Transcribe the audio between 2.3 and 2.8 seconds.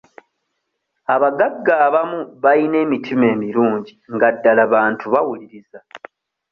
bayina